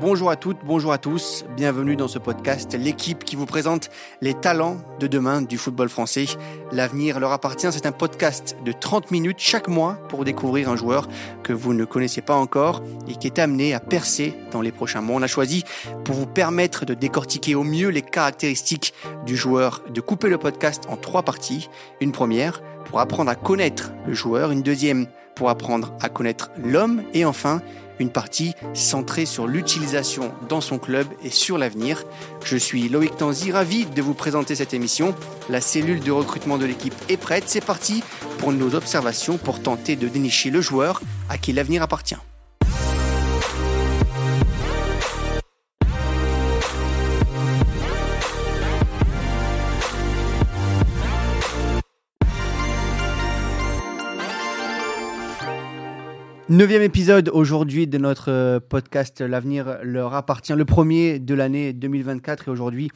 [0.00, 3.90] Bonjour à toutes, bonjour à tous, bienvenue dans ce podcast, l'équipe qui vous présente
[4.22, 6.24] les talents de demain du football français.
[6.72, 11.06] L'avenir leur appartient, c'est un podcast de 30 minutes chaque mois pour découvrir un joueur
[11.42, 15.02] que vous ne connaissez pas encore et qui est amené à percer dans les prochains
[15.02, 15.16] mois.
[15.16, 15.64] On a choisi
[16.02, 18.94] pour vous permettre de décortiquer au mieux les caractéristiques
[19.26, 21.68] du joueur, de couper le podcast en trois parties.
[22.00, 27.02] Une première pour apprendre à connaître le joueur, une deuxième pour apprendre à connaître l'homme
[27.12, 27.60] et enfin
[28.00, 32.02] une partie centrée sur l'utilisation dans son club et sur l'avenir.
[32.44, 35.14] Je suis Loïc Tanzi, ravi de vous présenter cette émission.
[35.48, 38.02] La cellule de recrutement de l'équipe est prête, c'est parti
[38.38, 42.16] pour nos observations pour tenter de dénicher le joueur à qui l'avenir appartient.
[56.50, 62.48] Neuvième épisode aujourd'hui de notre euh, podcast L'avenir leur appartient, le premier de l'année 2024
[62.48, 62.90] et aujourd'hui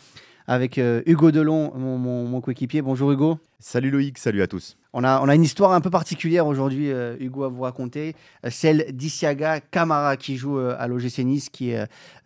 [0.49, 2.83] avec euh, Hugo Delon, mon, coéquipier.
[2.83, 3.39] Bonjour Hugo.
[3.61, 4.77] Salut Loïc, salut à tous.
[4.93, 8.17] On a, on a une histoire un peu particulière aujourd'hui, euh, Hugo, à vous raconter.
[8.51, 11.75] celle d'Isiaga Kamara qui joue à l'OGC Nice, qui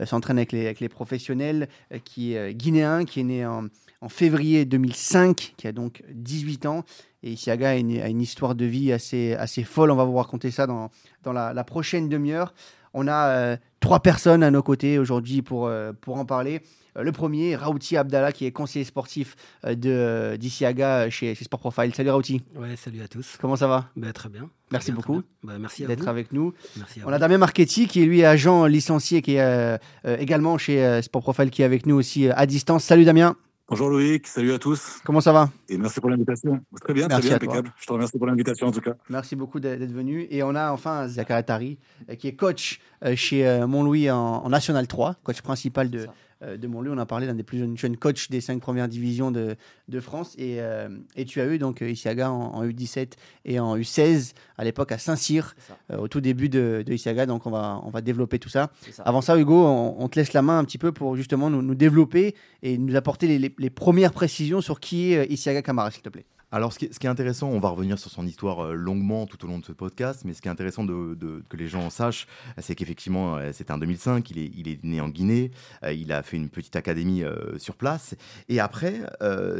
[0.07, 1.69] s'entraîne avec les, avec les professionnels,
[2.05, 3.67] qui est guinéen, qui est né en,
[4.01, 6.85] en février 2005, qui a donc 18 ans.
[7.23, 9.91] Et Isiaga a une, histoire de vie assez, assez folle.
[9.91, 10.91] On va vous raconter ça dans,
[11.25, 12.55] dans la, prochaine demi-heure.
[12.95, 16.63] On a euh, trois personnes à nos côtés aujourd'hui pour, euh, pour en parler.
[16.97, 21.93] Euh, le premier, Raouti Abdallah, qui est conseiller sportif de d'Isiaga chez, chez, Sport Profile.
[21.93, 22.41] Salut Raouti.
[22.55, 23.37] Ouais, salut à tous.
[23.41, 23.91] Comment ça va?
[23.97, 24.49] Bah, Très bien.
[24.71, 26.53] Merci beaucoup bah, merci d'être avec nous.
[26.77, 31.23] Merci On a Damien Marchetti, qui est lui agent licencié, qui est également chez Sport
[31.23, 32.85] Profile, qui est avec nous aussi à distance.
[32.85, 33.37] Salut Damien.
[33.71, 34.99] Bonjour Loïc, salut à tous.
[35.05, 35.51] Comment ça va?
[35.69, 36.59] Et merci pour l'invitation.
[36.81, 37.71] Très bien, très bien, impeccable.
[37.79, 38.95] Je te remercie pour l'invitation en tout cas.
[39.11, 40.27] Merci beaucoup d'être venu.
[40.31, 44.49] Et on a enfin Zakaria Tari, euh, qui est coach euh, chez euh, Montlouis en,
[44.49, 46.07] National 3, coach principal de,
[46.43, 46.93] de Montluy.
[46.93, 49.57] On a parlé d'un des plus jeunes, coachs des cinq premières divisions de,
[50.01, 50.37] France.
[50.39, 53.13] Euh, et, tu as eu donc euh, Isiaga en, U17
[53.45, 55.55] et en U16 à l'époque à Saint-Cyr,
[55.97, 57.27] au tout début de, de, Isiaga.
[57.27, 58.71] Donc on va, on va développer tout ça.
[58.99, 62.35] Avant ça, Hugo, on, te laisse la main un petit peu pour justement nous, développer
[62.63, 66.25] et nous apporter les, les, premières précisions sur qui est Isiaga Kamara, s'il te plaît.
[66.51, 69.49] Alors, ce qui, est, intéressant, on va revenir sur son histoire euh, longuement tout au
[69.49, 72.27] long de ce podcast, mais ce qui est intéressant de, que les gens sachent,
[72.57, 75.51] c'est qu'effectivement, euh, c'était en 2005, il est, né en Guinée,
[75.83, 77.23] euh, il a fait une petite académie
[77.59, 78.15] sur place,
[78.49, 79.03] et après,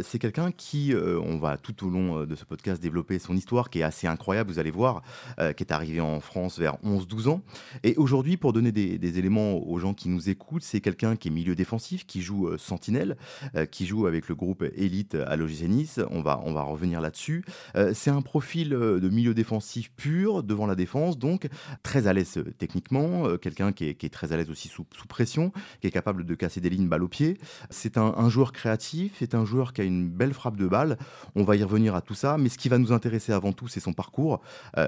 [0.03, 3.81] c'est quelqu'un qui, on va tout au long de ce podcast développer son histoire, qui
[3.81, 5.03] est assez incroyable, vous allez voir,
[5.37, 7.43] qui est arrivé en France vers 11-12 ans.
[7.83, 11.31] Et aujourd'hui, pour donner des, éléments aux gens qui nous écoutent, c'est quelqu'un qui est
[11.31, 13.17] milieu défensif, qui joue sentinelle,
[13.71, 16.01] qui joue avec le groupe élite à l'OGC Nice.
[16.11, 17.45] On va, on va revenir là-dessus.
[17.77, 21.49] Euh, c'est un profil euh, de milieu défensif pur devant la défense, donc
[21.83, 25.87] très à l'aise euh, techniquement, quelqu'un qui est, très à l'aise aussi sous, pression, qui
[25.87, 27.39] est capable de casser des lignes balle au pied.
[27.71, 30.99] C'est un, joueur créatif, c'est un joueur qui a une belle frappe de balle.
[31.35, 33.69] On va y revenir à tout ça, mais ce qui va nous intéresser avant tout,
[33.69, 34.41] c'est son parcours,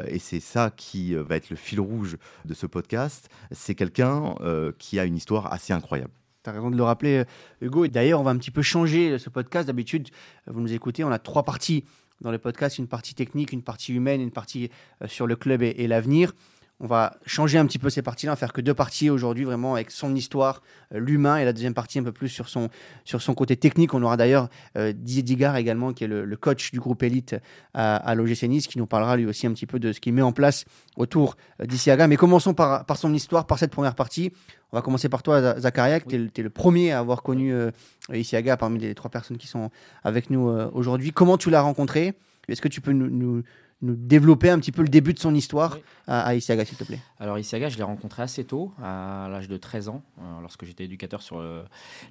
[0.06, 3.28] et c'est ça qui va être le fil rouge de ce podcast.
[3.50, 4.34] C'est quelqu'un
[4.78, 6.12] qui a une histoire assez incroyable.
[6.42, 7.24] Tu as raison de le rappeler, euh,
[7.66, 7.84] Hugo.
[7.84, 9.66] Et d'ailleurs, on va un petit peu changer ce podcast.
[9.66, 10.08] D'habitude,
[10.48, 11.84] euh, vous nous écoutez, on a trois parties
[12.22, 14.70] dans le podcast une partie technique, une partie humaine, une partie
[15.02, 16.32] euh, sur le club et l'avenir.
[16.82, 19.90] On va changer un petit peu ces parties-là, faire que deux parties aujourd'hui, vraiment avec
[19.90, 20.62] son histoire,
[20.94, 22.70] euh, l'humain, et la deuxième partie un peu plus sur son,
[23.04, 23.92] sur son côté technique.
[23.92, 24.48] On aura d'ailleurs
[24.78, 27.36] euh, Didier Digard également, qui est le, coach du groupe élite
[27.74, 30.14] à, à l'OGC Nice, qui nous parlera lui aussi un petit peu de ce qu'il
[30.14, 30.64] met en place
[30.96, 32.06] autour euh, d'Isiaga.
[32.06, 34.32] Mais commençons par, par son histoire, par cette première partie.
[34.72, 37.70] On va commencer par toi, Zakaria, tu es, le premier à avoir connu euh,
[38.10, 39.70] Isiaga parmi les trois personnes qui sont
[40.02, 41.12] avec nous aujourd'hui.
[41.12, 42.14] Comment tu l'as rencontré?
[42.48, 43.42] Est-ce que tu peux nous nous
[43.82, 47.38] développer un petit peu le début de son histoire à, Isiaga, s'il te plaît Alors,
[47.38, 51.22] Isiaga, je l'ai rencontré assez tôt, à l'âge de 13 ans, euh, lorsque j'étais éducateur
[51.22, 51.62] sur euh,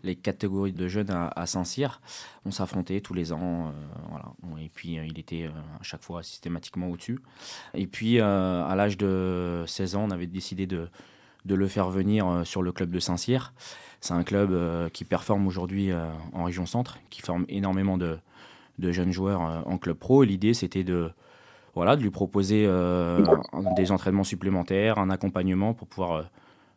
[0.03, 2.01] les catégories de jeunes à, Saint-Cyr.
[2.45, 3.71] On s'affrontait tous les ans, euh,
[4.09, 4.33] voilà.
[4.63, 5.45] et puis il était
[5.79, 7.19] à chaque fois systématiquement au-dessus.
[7.73, 10.89] Et puis, à l'âge de 16 ans, on avait décidé de,
[11.45, 13.53] de le faire venir sur le club de Saint-Cyr.
[14.01, 15.91] C'est un club qui performe aujourd'hui
[16.33, 18.17] en région centre, qui forme énormément de,
[18.79, 20.23] de jeunes joueurs en club pro.
[20.23, 21.11] L'idée, c'était de
[21.75, 23.25] voilà, de lui proposer euh,
[23.75, 26.23] des entraînements supplémentaires, un accompagnement pour pouvoir euh,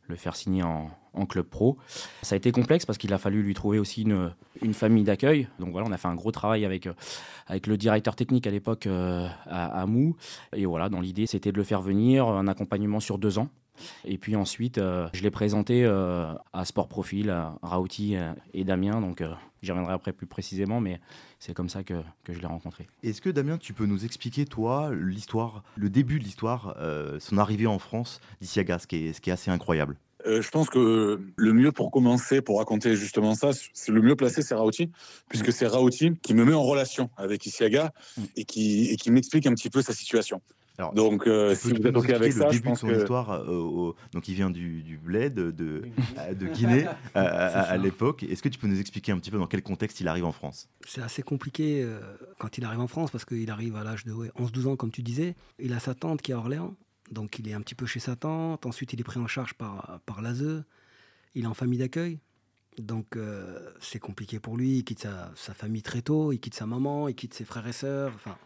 [0.08, 0.90] le faire signer en,
[1.28, 1.76] club pro.
[2.22, 5.46] Ça a été complexe parce qu'il a fallu lui trouver aussi une, une famille d'accueil.
[5.58, 6.94] Donc voilà, on a fait un gros travail avec, euh,
[7.46, 10.16] avec le directeur technique à l'époque à, à, Mou.
[10.56, 13.48] Et voilà, dans l'idée, c'était de le faire venir, un accompagnement sur deux ans.
[14.04, 18.16] Et puis ensuite, je l'ai présenté à Sport Profil, à Raouti
[18.54, 19.00] et Damien.
[19.00, 19.22] Donc
[19.62, 21.00] J'y reviendrai après plus précisément, mais
[21.38, 22.88] c'est comme ça que, que je l'ai rencontré.
[23.04, 27.38] Est-ce que Damien, tu peux nous expliquer, toi, l'histoire, le début de l'histoire, euh, son
[27.38, 29.96] arrivée en France d'Isiaga, ce qui est, ce qui est assez incroyable?
[30.24, 34.42] Je pense que le mieux pour commencer, pour raconter justement ça, c'est le mieux placé,
[34.42, 34.90] c'est Rauti,
[35.28, 38.22] puisque c'est Rauti qui me met en relation avec Isiaga mm.
[38.36, 40.40] et qui, et qui m'explique un petit peu sa situation
[40.94, 44.34] donc, euh, si vous êtes OK avec ça, je pense son histoire, euh, donc il
[44.34, 48.22] vient du, du bled de, de, Guinée à, l'époque.
[48.22, 50.32] Est-ce que tu peux nous expliquer un petit peu dans quel contexte il arrive en
[50.32, 50.68] France?
[50.86, 52.00] C'est assez compliqué euh,
[52.38, 55.02] quand il arrive en France parce qu'il arrive à l'âge de 11-12 ans, comme tu
[55.02, 55.34] disais.
[55.58, 56.74] Il a sa tante qui est à Orléans,
[57.10, 58.64] donc il est un petit peu chez sa tante.
[58.66, 60.64] Ensuite, il est pris en charge par, par l'ASE.
[61.34, 62.18] Il est en famille d'accueil.
[62.78, 63.18] Donc
[63.80, 64.78] c'est compliqué pour lui.
[64.78, 67.66] Il quitte sa, sa, famille très tôt, il quitte sa maman, il quitte ses frères
[67.66, 68.12] et sœurs.
[68.14, 68.38] Enfin,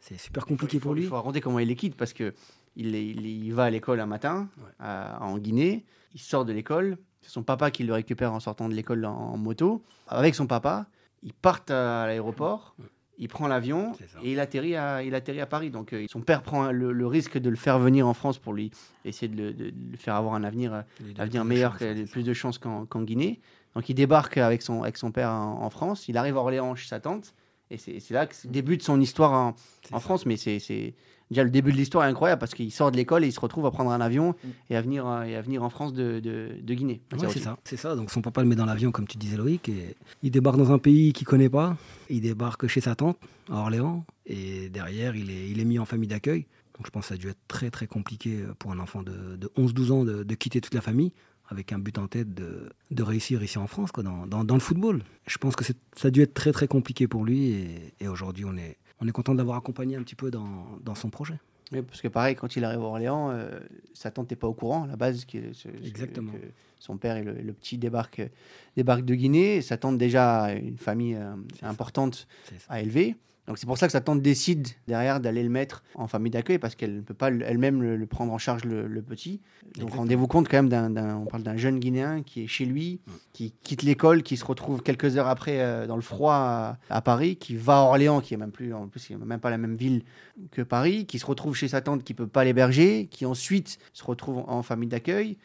[0.00, 1.02] c'est super compliqué pour lui.
[1.02, 2.34] Il faut raconter comment il les quitte parce que
[2.76, 4.48] il, il, va à l'école un matin
[4.80, 5.84] en Guinée.
[6.14, 6.98] Il sort de l'école.
[7.20, 9.82] C'est son papa qui le récupère en sortant de l'école en, moto.
[10.08, 10.86] Avec son papa,
[11.22, 12.74] ils partent à l'aéroport.
[13.18, 13.92] Il prend l'avion
[14.22, 15.70] et il atterrit, à, il atterrit à Paris.
[15.70, 18.70] Donc euh, son père prend le, risque de le faire venir en France pour lui
[19.04, 20.84] essayer de le, faire avoir un avenir,
[21.18, 21.76] avenir meilleur,
[22.10, 23.40] plus de chances qu'en Guinée.
[23.74, 26.08] Donc il débarque avec son, avec son père en, en, France.
[26.08, 27.34] Il arrive à Orléans chez sa tante.
[27.70, 29.54] Et c'est là que débute son histoire en,
[29.92, 30.26] en France.
[30.26, 30.94] Mais c'est
[31.30, 33.40] déjà le début de l'histoire est incroyable parce qu'il sort de l'école et il se
[33.40, 34.48] retrouve à prendre un avion mm.
[34.70, 37.00] et, à venir, euh, et à venir en France de, de, Guinée.
[37.16, 37.94] c'est ça, c'est ça.
[37.94, 40.72] Donc son papa le met dans l'avion, comme tu disais Loïc, et il débarque dans
[40.72, 41.76] un pays qu'il connaît pas.
[42.08, 43.18] Il débarque chez sa tante
[43.48, 46.46] à Orléans et derrière il est, il est mis en famille d'accueil.
[46.76, 49.36] Donc je pense que ça a dû être très très compliqué pour un enfant de,
[49.36, 51.12] de 11-12 ans de, de, quitter toute la famille
[51.50, 54.54] avec un but en tête de, de réussir ici en France, quoi, dans, dans, dans,
[54.54, 55.02] le football.
[55.26, 55.74] Je pense que ça
[56.04, 59.12] a dû être très très compliqué pour lui et, et aujourd'hui on est, on est
[59.12, 61.38] content de l'avoir accompagné un petit peu dans, dans son projet.
[61.72, 63.48] Oui, parce que pareil, quand il arrive à Orléans, euh,
[63.94, 65.24] sa tante n'est pas au courant à la base.
[65.24, 65.38] Que,
[65.84, 66.32] Exactement.
[66.78, 68.28] son père et le, petit débarquent,
[68.76, 69.62] débarque de Guinée.
[69.62, 72.26] Sa tante déjà une famille euh, importante
[72.68, 73.16] à élever.
[73.50, 76.60] Donc c'est pour ça que sa tante décide derrière d'aller le mettre en famille d'accueil
[76.60, 79.40] parce qu'elle ne peut pas elle-même le, prendre en charge le, petit.
[79.76, 83.00] Donc rendez-vous compte quand même d'un, on parle d'un jeune Guinéen qui est chez lui,
[83.32, 87.34] qui quitte l'école, qui se retrouve quelques heures après euh, dans le froid à, Paris,
[87.34, 90.04] qui va à Orléans, qui est même plus, en plus, même pas la même ville
[90.52, 94.04] que Paris, qui se retrouve chez sa tante qui peut pas l'héberger, qui ensuite se
[94.04, 95.38] retrouve en famille d'accueil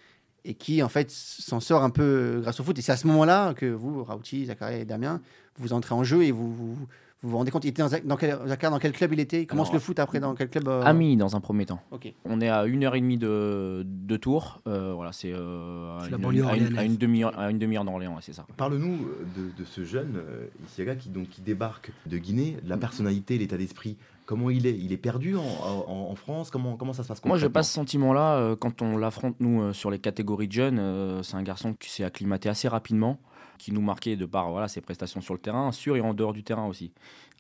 [0.44, 2.78] et qui en fait s'en sort un peu grâce au foot.
[2.78, 5.22] Et c'est à ce moment-là que vous, Rauti, Zachary et Damien,
[5.58, 6.88] vous entrez en jeu et vous, vous
[7.26, 9.42] vous vous rendez compte, il était dans, quel, dans quel club il était?
[9.42, 10.84] Il commence le foot après dans quel club euh?
[10.84, 11.80] Ami dans un premier temps.
[12.26, 14.62] On est à une heure et demie de, de Tours.
[14.68, 18.46] Euh, voilà, c'est euh, à, une demi-heure à une demi-heure d'Orléans, c'est ça.
[18.58, 20.22] Parle-nous de, de, ce jeune
[20.68, 23.98] Isiaga qui donc qui débarque de Guinée, la personnalité, l'état d'esprit.
[24.28, 24.78] Comment il est?
[24.78, 25.42] Il est perdu en,
[25.88, 26.50] en, France?
[26.50, 28.56] Comment, comment ça se passe Moi, je pas ce sentiment-là.
[28.60, 32.50] Quand on l'affronte, nous, sur les catégories de jeunes, c'est un garçon qui s'est acclimaté
[32.50, 33.20] assez rapidement
[33.58, 36.34] qui nous marquait de par voilà, ses prestations sur le terrain, sur et en dehors
[36.34, 36.92] du terrain aussi.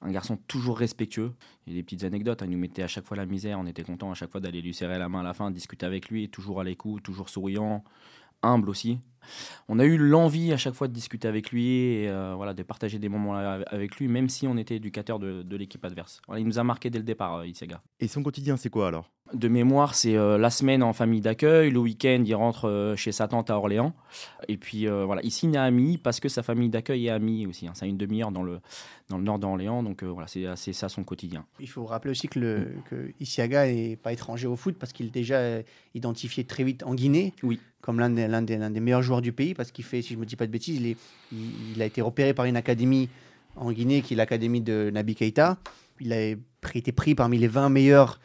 [0.01, 1.33] Un garçon toujours respectueux.
[1.65, 2.45] Il y a des petites anecdotes, hein.
[2.47, 4.61] il nous mettait à chaque fois la misère, on était content à chaque fois d'aller
[4.61, 7.83] lui serrer la main à la fin, discuter avec lui, toujours à l'écoute, toujours souriant,
[8.41, 8.99] humble aussi.
[9.67, 12.63] On a eu l'envie à chaque fois de discuter avec lui et euh, voilà, de
[12.63, 16.21] partager des moments avec lui, même si on était éducateur de, l'équipe adverse.
[16.37, 17.45] il nous a marqué dès le départ, euh,
[17.99, 19.09] Et son quotidien, c'est quoi alors?
[19.33, 23.11] De mémoire, c'est euh, la semaine en famille d'accueil, le week-end, il rentre euh, chez
[23.11, 23.93] sa tante à Orléans.
[24.47, 27.47] Et puis euh, voilà, il signe à Ami parce que sa famille d'accueil est Ami
[27.47, 27.67] aussi.
[27.67, 27.71] Hein.
[27.73, 28.59] C'est une demi-heure dans le,
[29.09, 31.45] dans le nord d'Orléans, donc voilà, c'est ça son quotidien.
[31.59, 35.07] Il faut rappeler aussi que, le, que Isiaga n'est pas étranger au foot parce qu'il
[35.07, 35.59] est déjà
[35.95, 37.59] identifié très vite en Guinée oui.
[37.81, 40.21] comme l'un des, des, des, meilleurs joueurs du pays parce qu'il fait, si je ne
[40.21, 40.97] me dis pas de bêtises, il, est,
[41.31, 43.09] il, a été repéré par une académie
[43.55, 45.57] en Guinée qui est l'académie de Nabi Keita.
[45.99, 46.35] Il a
[46.75, 48.19] été pris parmi les 20 meilleurs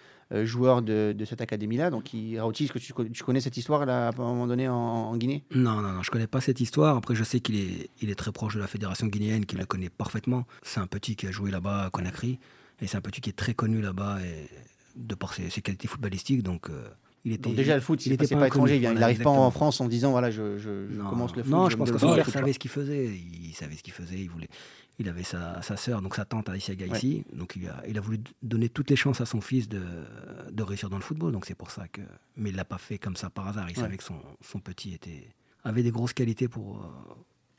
[0.45, 1.91] joueur de, cette académie-là.
[1.91, 5.45] Donc, il, est-ce que tu, connais cette histoire là, à un moment donné en, Guinée?
[5.55, 6.97] Non, non, non, je connais pas cette histoire.
[6.97, 9.67] Après, je sais qu'il est, il est très proche de la fédération guinéenne, qu'il la
[9.67, 10.45] connaît parfaitement.
[10.63, 12.39] C'est un petit qui a joué là-bas à Conakry,
[12.81, 14.49] et c'est un petit qui est très connu là-bas et
[14.97, 16.43] de par ses, qualités footballistiques.
[16.43, 16.89] Donc, euh,
[17.25, 19.81] il était, donc déjà le foot, il n'était pas, étranger, il n'arrive pas en France
[19.83, 20.71] en disant voilà je, je,
[21.03, 21.53] commence le foot.
[21.53, 23.11] Non, je, pense que son père savait ce qu'il faisait.
[23.15, 24.19] Il savait ce qu'il faisait.
[24.19, 24.49] Il voulait,
[25.01, 27.25] il avait sa, sa sœur, donc sa tante Aïssiaga ici.
[27.33, 29.83] Donc il a, il a voulu donner toutes les chances à son fils de,
[30.51, 31.33] de réussir dans le football.
[31.33, 32.03] Donc c'est pour ça que.
[32.37, 33.71] Mais il l'a pas fait comme ça par hasard.
[33.71, 35.31] Il savait que son, son, petit était,
[35.65, 36.83] avait des grosses qualités pour.
[36.83, 37.15] Euh,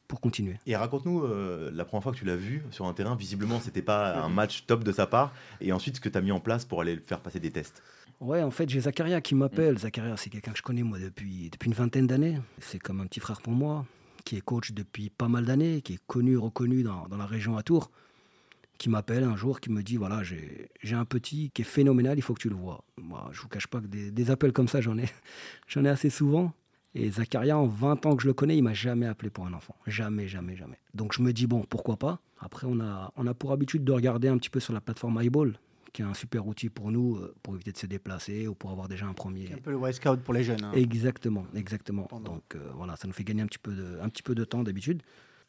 [0.08, 0.58] pour continuer.
[0.66, 3.16] Et raconte-nous euh, la première fois que tu l'as vu sur un terrain.
[3.16, 5.34] Visiblement, c'était pas un match top de sa part.
[5.62, 7.50] Et ensuite, ce que tu as mis en place pour aller le faire passer des
[7.50, 7.82] tests?
[8.20, 9.80] Ouais, en fait, j'ai Zakaria qui m'appelle.
[9.80, 12.40] Zakaria, c'est quelqu'un que je connais moi depuis, depuis une vingtaine d'années.
[12.60, 13.86] C'est comme un petit frère pour moi
[14.24, 17.58] qui est coach depuis pas mal d'années, qui est connu, reconnu dans, dans la région
[17.58, 17.92] à Tours,
[18.82, 22.24] qui m'appelle un jour, qui me dit voilà, j'ai un petit qui est phénoménal, il
[22.24, 22.84] faut que tu le vois.
[22.98, 25.06] Moi, je vous cache pas que des, appels comme ça, j'en ai,
[25.76, 26.52] ai assez souvent.
[26.96, 29.54] Et Zacharia, en 20 ans que je le connais, il m'a jamais appelé pour un
[29.54, 29.76] enfant.
[29.86, 30.80] Jamais, jamais, jamais.
[30.96, 32.22] Donc je me dis bon, pourquoi pas?
[32.40, 35.22] Après, on a, on a pour habitude de regarder un petit peu sur la plateforme
[35.22, 35.60] iBall,
[35.94, 38.72] qui est un super outil pour nous euh, pour éviter de se déplacer ou pour
[38.72, 39.52] avoir déjà un premier.
[39.54, 40.64] Un peu le West Scout pour les jeunes.
[40.64, 40.72] Hein.
[40.74, 42.08] Exactement, exactement.
[42.24, 44.44] Donc euh, voilà, ça nous fait gagner un petit peu de, un petit peu de
[44.44, 45.02] temps d'habitude.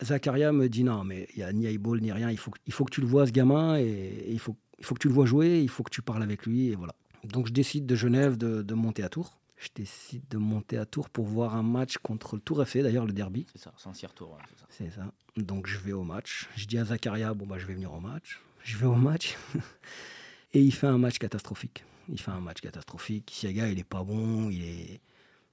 [0.03, 2.31] Zakaria me dit non, mais il n'y a ni eyeball ni rien.
[2.31, 4.95] Il faut, il faut que tu le vois, ce gamin, et, il, faut, il faut
[4.95, 6.95] que tu le vois jouer, il faut que tu parles avec lui, et voilà.
[7.25, 9.39] Donc je décide de Genève de, de monter à Tours.
[9.59, 13.07] Je décide de monter à Tours pour voir un match contre le Tour FC, d'ailleurs,
[13.07, 13.47] le derby.
[13.53, 14.37] C'est ça, Saint-Cyr Tour.
[14.71, 15.13] c'est ça.
[15.37, 16.49] Donc je vais au match.
[16.57, 18.41] Je dis à Zakaria, bon, bah, je vais venir au match.
[18.65, 19.37] Je vais au match.
[20.55, 21.85] et il fait un match catastrophique.
[22.09, 23.31] Il fait un match catastrophique.
[23.33, 24.51] Siaga, il est pas bon.
[24.51, 25.01] Il est.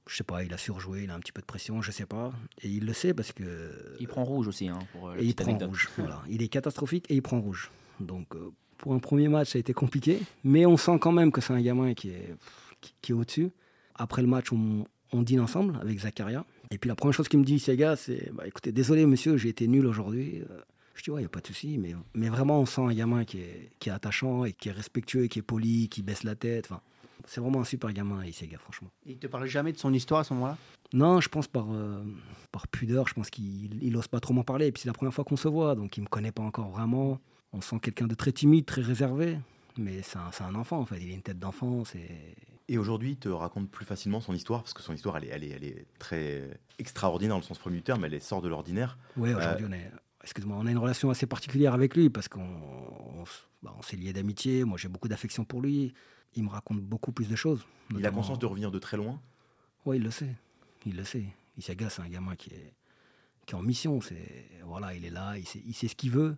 [0.08, 2.08] Je sais pas, il a surjoué, il a un petit peu de pression, je sais
[2.08, 2.32] pas.
[2.64, 3.96] Et il le sait parce que.
[4.00, 5.90] Il prend rouge aussi, hein, pour euh, Et il prend rouge.
[5.98, 6.24] voilà.
[6.28, 7.70] Il est catastrophique et il prend rouge.
[8.00, 10.20] Donc, euh, pour un premier match, ça a été compliqué.
[10.44, 12.34] Mais on sent quand même que c'est un gamin qui est,
[13.02, 13.52] qui, est au-dessus.
[13.96, 14.86] Après le match, on,
[15.22, 16.46] dîne ensemble avec Zakaria.
[16.72, 19.50] Et puis la première chose qu'il me dit, Siaga, c'est bah, écoutez, désolé monsieur, j'ai
[19.50, 20.44] été nul aujourd'hui.
[21.00, 21.78] Je dis, ouais, il n'y a pas de souci.
[21.78, 24.74] Mais, mais vraiment, on sent un gamin qui est, qui est attachant et qui est
[24.74, 26.68] respectueux, et qui est poli, qui baisse la tête.
[26.70, 26.82] Enfin,
[27.26, 28.90] c'est vraiment un super gamin, Isega, franchement.
[29.06, 30.58] Il te parle jamais de son histoire à ce moment-là?
[30.92, 32.04] Non, je pense par, euh,
[32.52, 33.08] par pudeur.
[33.08, 34.68] Je pense qu'il n'ose pas trop m'en parler.
[34.68, 36.44] Et puis c'est la première fois qu'on se voit, donc il ne me connaît pas
[36.44, 37.22] encore vraiment.
[37.54, 39.38] On sent quelqu'un de très timide, très réservé.
[39.78, 41.00] Mais c'est un, un, enfant, en fait.
[41.00, 41.84] Il a une tête d'enfant.
[42.68, 45.30] Et aujourd'hui, il te raconte plus facilement son histoire, parce que son histoire, elle est,
[45.30, 48.42] elle est, elle est très extraordinaire dans le sens premier du terme, elle est sort
[48.42, 48.98] de l'ordinaire.
[49.16, 49.92] Oui, aujourd'hui, euh, on est
[50.24, 53.24] excuse-moi, on a une relation assez particulière avec lui parce qu'on
[53.62, 54.64] bah, s'est lié d'amitié.
[54.64, 55.94] Moi, j'ai beaucoup d'affection pour lui.
[56.36, 57.66] Il me raconte beaucoup plus de choses.
[57.92, 59.20] Il a conscience de revenir de très loin?
[59.86, 60.36] Oui, il le sait.
[60.86, 61.26] Il le sait.
[61.58, 62.74] Il s'agace, c'est un gamin qui est,
[63.46, 64.00] qui est en mission.
[64.02, 66.38] C'est voilà, il est là, il sait, il sait ce qu'il veut,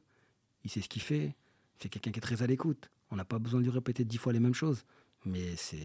[0.64, 1.36] il sait ce qu'il fait.
[1.80, 2.90] C'est quelqu'un qui est très à l'écoute.
[3.12, 4.86] On n'a pas besoin de lui répéter dix fois les mêmes choses.
[5.26, 5.78] Mais c'est.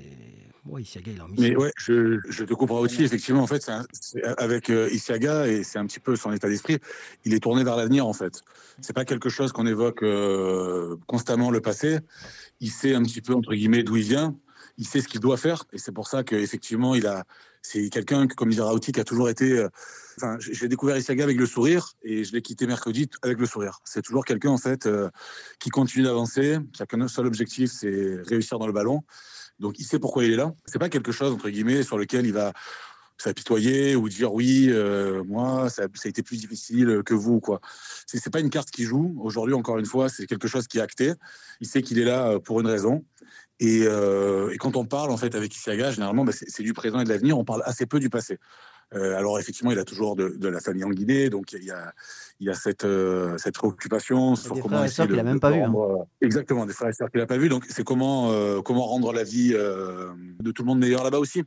[0.65, 3.05] Ouais, Isiaga, il a Mais ouais, je, je te comprends aussi.
[3.05, 3.71] Effectivement, en fait,
[4.39, 6.79] avec euh, Isiaga, et c'est un petit peu son état d'esprit,
[7.25, 8.41] il est tourné vers l'avenir, en fait.
[8.81, 11.99] C'est pas quelque chose qu'on évoque euh, constamment le passé.
[12.61, 14.37] Il sait un petit peu, entre guillemets, d'où il vient.
[14.79, 15.65] Il sait ce qu'il doit faire.
[15.73, 17.25] Et c'est pour ça qu'effectivement, il a.
[17.63, 19.53] C'est quelqu'un, comme disait Rauti, qui a toujours été.
[19.53, 19.69] Euh,
[20.19, 23.81] enfin, j'ai découvert Isiaga avec le sourire et je l'ai quitté mercredi avec le sourire.
[23.85, 24.89] C'est toujours quelqu'un, en fait,
[25.59, 29.03] qui continue d'avancer, qui a qu'un seul objectif, c'est réussir dans le ballon.
[29.59, 30.55] Donc il sait pourquoi il est là.
[30.67, 32.53] C'est pas quelque chose entre guillemets sur lequel il va
[33.19, 37.61] s'apitoyer ou dire oui, euh, moi ça, a été plus difficile que vous quoi.
[38.07, 39.17] C'est, pas une carte qui joue.
[39.21, 41.15] Aujourd'hui encore une fois, c'est quelque chose qui est acté.
[41.61, 43.05] Il sait qu'il est là euh, pour une raison.
[43.59, 47.01] Et, euh, et quand on parle en fait avec Isiaga, généralement, bah, c'est, du présent
[47.01, 47.39] et de l'avenir.
[47.39, 48.39] On parle assez peu du passé.
[48.95, 51.73] Euh, alors effectivement, il a toujours de, de, la famille en Guinée, donc il y
[51.73, 51.93] a,
[52.39, 54.77] il y a cette, euh, cette préoccupation sur des comment.
[54.77, 55.61] Frères et sœurs qu'il n'a même pas vu.
[55.61, 55.73] Hein.
[56.21, 57.49] Exactement, des frères et sœurs qu'il n'a pas vu.
[57.49, 58.31] Donc c'est comment,
[58.63, 61.43] comment rendre la vie de tout le monde meilleure là-bas aussi.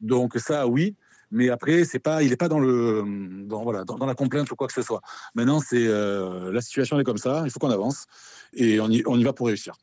[0.00, 0.94] Donc ça, oui.
[1.30, 3.04] Mais après, c'est pas, il n'est pas dans le,
[3.44, 5.02] dans, voilà, dans, la complainte ou quoi que ce soit.
[5.34, 7.42] Maintenant, c'est la situation est comme ça.
[7.44, 8.06] Il faut qu'on avance
[8.54, 9.74] et on y, on y va pour réussir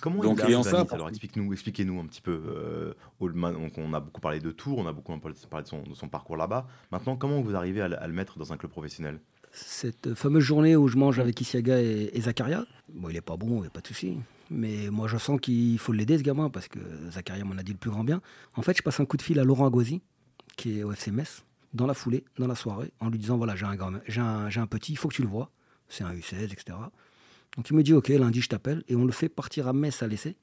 [0.00, 2.40] comment donc, il ça, Alors explique-nous, expliquez-nous un petit peu.
[2.46, 5.94] Euh, donc on a beaucoup parlé de Tours, on a beaucoup parlé de son, de
[5.94, 6.66] son parcours là-bas.
[6.92, 9.20] Maintenant, comment vous arrivez à, le mettre dans un club professionnel?
[9.52, 13.58] Cette fameuse journée où je mange avec Isiaga et, Zakaria, bon, il est pas bon,
[13.58, 14.18] il n'y a pas de souci.
[14.50, 16.78] Mais moi, je sens qu'il faut l'aider, ce gamin, parce que
[17.10, 18.20] Zakaria m'en a dit le plus grand bien.
[18.54, 20.02] En fait, je passe un coup de fil à Laurent Agosi,
[20.56, 21.10] qui est au FC
[21.74, 24.66] dans la foulée, dans la soirée, en lui disant voilà, j'ai un, j'ai un, un
[24.66, 25.50] petit, il faut que tu le vois.
[25.88, 26.76] C'est un U16, etc.
[27.56, 30.02] Donc il me dit ok, lundi je t'appelle et on le fait partir à Metz
[30.02, 30.36] à l'essai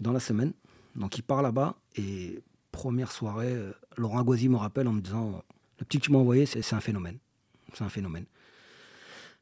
[0.00, 0.52] dans la semaine.
[0.96, 2.40] Donc il part là-bas et
[2.72, 5.42] première soirée, euh, Laurent Aguazi me rappelle en me disant
[5.78, 7.18] le petit que tu m'as envoyé, c'est un phénomène.
[7.72, 8.24] C'est un phénomène.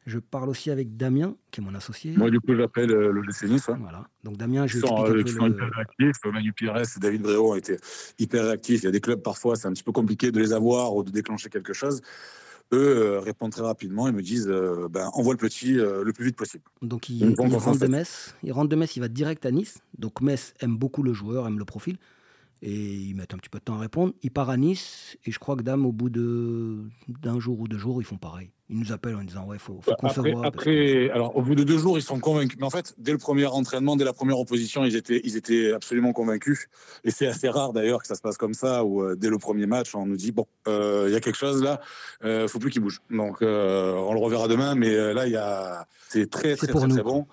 [0.06, 2.16] Je parle aussi avec Damien, qui est mon associé.
[2.16, 3.68] Moi, du coup, j'appelle euh, le Nice.
[3.80, 4.06] Voilà.
[4.22, 5.70] Donc, Damien, je expliquer euh, un peu le...
[5.74, 6.24] réactifs.
[6.32, 7.76] Manu Pires et David Bréau ont été
[8.20, 8.82] hyper réactifs.
[8.82, 11.02] Il y a des clubs, parfois, c'est un petit peu compliqué de les avoir ou
[11.02, 12.02] de déclencher quelque chose
[12.72, 16.12] eux euh, répondent très rapidement et me disent euh, ben, envoie le petit euh, le
[16.12, 16.64] plus vite possible.
[16.82, 19.78] Donc il, rentre de Metz, il rentre de Metz, il va direct à Nice.
[19.98, 21.98] Donc Metz aime beaucoup le joueur, aime le profil.
[22.62, 24.14] Et ils mettent un petit peu de temps à répondre.
[24.22, 27.78] Il part à Nice et je crois que Dame, au bout d'un jour ou deux
[27.78, 28.50] jours, ils font pareil.
[28.68, 30.44] Ils nous appellent en disant ouais, faut, faut qu'on se voit.
[30.44, 32.58] Après, alors au bout de deux jours, ils sont convaincus.
[32.58, 35.72] Mais en fait, dès le premier entraînement, dès la première opposition, ils étaient, ils étaient
[35.72, 36.66] absolument convaincus.
[37.04, 39.38] Et c'est assez rare d'ailleurs que ça se passe comme ça, où euh, dès le
[39.38, 41.80] premier match, on nous dit bon, euh, il y a quelque chose là,
[42.24, 43.00] euh, faut plus qu'il bouge.
[43.10, 43.44] Donc on
[44.14, 47.26] le reverra demain, mais là, il y a, c'est très très très, très bon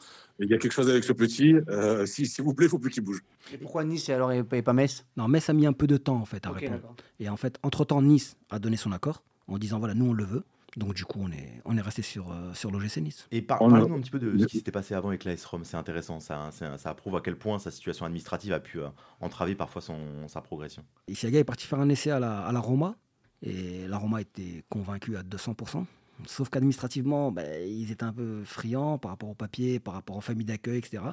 [0.44, 1.56] il y a quelque chose avec ce petit.
[1.70, 3.22] Euh, S'il vous plaît, il faut plus qu'il bouge.
[3.54, 5.06] Et pourquoi Nice et alors et pas Metz?
[5.18, 6.96] Non, Metz a mis un peu de temps en fait à répondre.
[7.20, 10.26] Et en fait, entre-temps, Nice a donné son accord en disant voilà, nous on le
[10.26, 10.44] veut.
[10.76, 13.28] Donc du coup, on est, on est resté sur, euh, sur l'OGC Nice.
[13.32, 15.64] Et par, parlez-nous un petit peu de ce qui s'était passé avant avec l'AS Rome.
[15.66, 18.88] C'est intéressant, ça, ça, prouve à quel point sa situation administrative a pu euh,
[19.22, 20.84] entraver parfois son, sa progression.
[21.08, 22.96] Isiaga est parti faire un essai à la, à la Roma,
[23.44, 25.86] et la Roma était convaincue à 200%.
[26.26, 30.22] Sauf qu'administrativement, ben, ils étaient un peu friands par rapport au papier, par rapport aux
[30.22, 31.04] familles d'accueil, etc.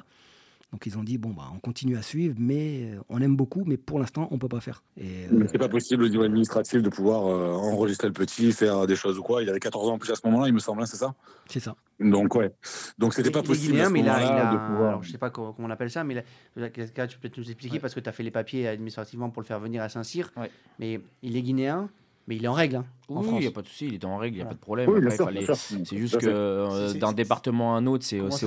[0.71, 3.75] Donc ils ont dit bon bah on continue à suivre, mais on aime beaucoup, mais
[3.75, 4.83] pour l'instant on peut pas faire.
[4.95, 9.19] Et c'est pas possible au niveau administratif de pouvoir enregistrer le petit, faire des choses
[9.19, 9.43] ou quoi.
[9.43, 11.13] Il avait 14 ans en plus à ce moment-là, il me semble, hein, c'est ça?
[11.47, 11.75] C'est ça.
[11.99, 12.53] Donc ouais.
[12.97, 13.81] Donc c'était pas possible.
[13.81, 15.03] à ce mais là, de pouvoir...
[15.03, 16.23] je sais pas comment on appelle ça, mais
[16.55, 19.41] là, tu peux peut-être nous expliquer parce que tu as fait les papiers administrativement pour
[19.41, 20.31] le faire venir à Saint-Cyr.
[20.79, 21.89] Mais il est guinéen.
[22.27, 22.77] Mais il est en règle.
[22.77, 24.47] Hein, oui, il n'y a pas de souci, il est en règle, il n'y a
[24.47, 24.89] pas de problème.
[25.55, 28.45] c'est juste que euh, d'un département à un autre, c'est aussi.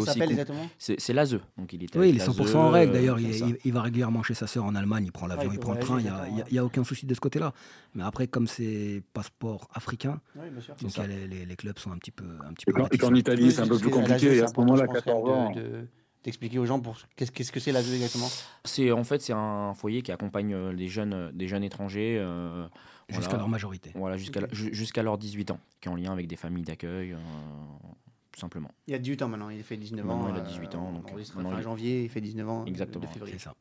[0.78, 1.38] C'est l'ASE.
[1.58, 2.92] Donc il oui, il est 100% en règle.
[2.92, 5.80] D'ailleurs, il, va régulièrement chez sa sœur en Allemagne, il prend l'avion, il prend le
[5.80, 7.52] train, il n'y a, aucun souci de ce côté-là.
[7.94, 10.20] Mais après, comme c'est passeport africain,
[10.80, 12.24] donc les, clubs sont un petit peu.
[12.46, 14.42] Un petit peu et qu'en Italie, c'est un peu plus compliqué.
[14.42, 15.52] À ce moment-là, 14 ans
[16.24, 18.28] d'expliquer aux gens pour qu'est-ce que c'est l'ASE exactement?
[18.64, 22.66] C'est en fait c'est un foyer qui accompagne euh, des jeunes des jeunes étrangers euh,
[23.08, 23.92] jusqu'à leur majorité.
[23.94, 27.12] Voilà jusqu'à jusqu'à leurs 18 ans, qui est en lien avec des familles d'accueil.
[27.12, 27.18] Euh,
[28.32, 28.70] tout simplement.
[28.88, 30.28] Il y a 18 ans maintenant, il fait 19 ans.
[30.28, 30.92] il a 18 ans.
[30.92, 32.64] Donc, en janvier, il fait 19 ans.
[32.66, 33.04] Exactement.
[33.04, 33.34] De février.
[33.38, 33.54] C'est ça.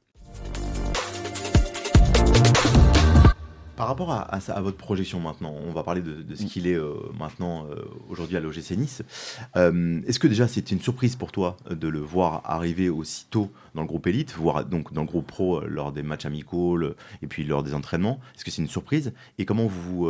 [3.83, 6.45] Par rapport à, à, votre projection maintenant, on va parler de, ce mm.
[6.45, 9.01] qu'il est euh, maintenant euh, aujourd'hui à l'OGC Nice.
[9.57, 13.81] Euh, est-ce que déjà c'était une surprise pour toi de le voir arriver aussitôt dans
[13.81, 16.79] le groupe élite, voire donc dans le groupe pro lors des matchs amicaux
[17.21, 18.21] et puis lors des entraînements?
[18.33, 19.11] Est-ce que c'est une surprise?
[19.37, 20.07] Et comment vous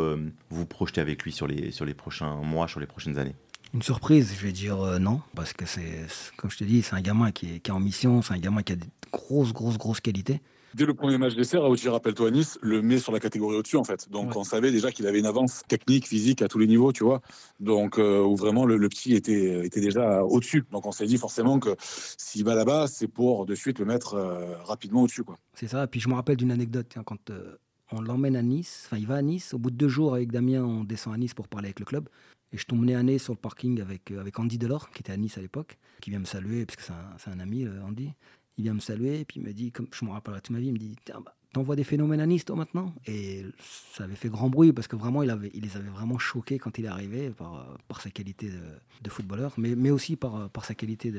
[0.51, 3.34] vous projetez avec lui sur les, sur les prochains mois, sur les prochaines années?
[3.74, 6.06] Une surprise, je vais dire non, parce que c'est,
[6.38, 8.39] comme je te dis, c'est un gamin qui est, qui est en mission, c'est un
[8.39, 10.42] gamin qui a des grosses, grosses, grosses qualités
[10.74, 13.84] dès le premier match d'essai, Raouti, rappelle-toi Nice, le met sur la catégorie au-dessus, en
[13.84, 14.10] fait.
[14.10, 17.03] Donc, on savait déjà qu'il avait une avance technique, physique à tous les niveaux, tu
[17.03, 17.22] vois.
[17.60, 20.65] Donc, euh, où vraiment le, petit était, était déjà au-dessus.
[20.72, 24.15] Donc, on s'est dit forcément que s'il va là-bas, c'est pour de suite le mettre
[24.15, 25.38] euh, rapidement au-dessus, quoi.
[25.53, 25.84] C'est ça.
[25.84, 27.56] Et puis, je me rappelle d'une anecdote, quand euh,
[27.92, 29.53] on l'emmène à Nice, enfin, il va à Nice.
[29.53, 31.86] Au bout de deux jours, avec Damien, on descend à Nice pour parler avec le
[31.86, 32.10] club.
[32.51, 35.12] Et je tombe nez à nez sur le parking avec, avec Andy Delors, qui était
[35.12, 38.12] à Nice à l'époque, qui vient me saluer, parce que c'est un, un, ami, Andy.
[38.57, 40.60] Il vient me saluer, et puis il me dit, comme je me rappelle toute ma
[40.60, 42.93] vie, il me dit bah, t'envoies des phénoménanistes toi maintenant?
[43.07, 43.45] Et
[43.93, 46.57] ça avait fait grand bruit parce que vraiment, il, avait, il les avait vraiment choqués
[46.57, 50.65] quand il est arrivé par, par sa qualité de, footballeur, mais, mais aussi par, par
[50.65, 51.13] sa qualité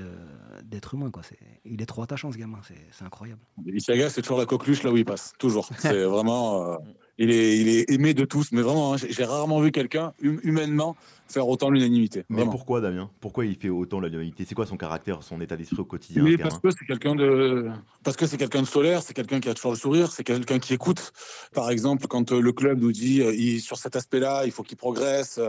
[0.64, 1.10] d'être humain.
[1.10, 1.22] Quoi.
[1.64, 3.40] il est trop attachant ce gamin, c'est incroyable.
[3.66, 5.68] Isiaga, c'est toujours la coqueluche là où il passe, toujours.
[5.78, 6.72] C'est vraiment.
[6.72, 6.76] Euh,
[7.18, 10.40] il, est, il est aimé de tous, mais vraiment, hein, j'ai rarement vu quelqu'un hum,
[10.42, 12.24] humainement faire autant l'unanimité.
[12.28, 13.10] Mais pourquoi Damien?
[13.20, 14.44] Pourquoi il fait autant l'unanimité?
[14.46, 17.70] C'est quoi son caractère, son état d'esprit au quotidien Mais parce que c'est quelqu'un de
[18.02, 20.58] parce que c'est quelqu'un de solaire, c'est quelqu'un qui a toujours le sourire, c'est quelqu'un
[20.58, 21.12] qui écoute.
[21.54, 24.76] Par exemple, quand euh, le club nous dit euh, sur cet aspect-là, il faut qu'il
[24.76, 25.40] progresse,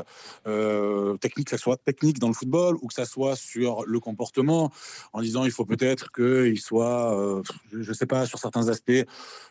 [0.47, 3.99] euh, technique, que ce soit technique dans le football ou que ça soit sur le
[3.99, 4.71] comportement,
[5.13, 9.05] en disant il faut peut-être qu'il soit, je ne sais pas, sur certains aspects